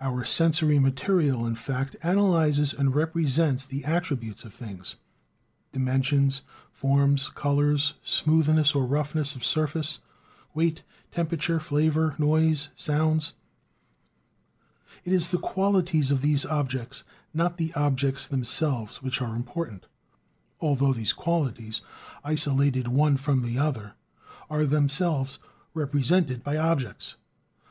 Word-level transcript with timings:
Our 0.00 0.24
sensory 0.24 0.78
material, 0.78 1.46
in 1.46 1.54
fact, 1.54 1.96
analyses 2.02 2.72
and 2.72 2.94
represents 2.94 3.62
the 3.66 3.84
attributes 3.84 4.42
of 4.42 4.54
things: 4.54 4.96
dimensions, 5.70 6.40
forms, 6.72 7.28
colors, 7.28 7.92
smoothness 8.02 8.74
or 8.74 8.86
roughness 8.86 9.36
of 9.36 9.44
surface, 9.44 9.98
weight, 10.54 10.82
temperature, 11.10 11.60
flavor, 11.60 12.14
noise, 12.16 12.70
sounds. 12.74 13.34
It 15.04 15.12
is 15.12 15.30
the 15.30 15.36
qualities 15.36 16.10
of 16.10 16.22
the 16.22 16.38
objects, 16.48 17.04
not 17.34 17.58
the 17.58 17.74
objects 17.74 18.26
themselves 18.26 19.02
which 19.02 19.20
are 19.20 19.36
important; 19.36 19.84
although 20.58 20.94
these 20.94 21.12
qualities, 21.12 21.82
isolated 22.24 22.88
one 22.88 23.18
from 23.18 23.42
the 23.42 23.58
other, 23.58 23.92
are 24.48 24.64
themselves 24.64 25.38
represented 25.74 26.42
by 26.42 26.56
objects. 26.56 27.16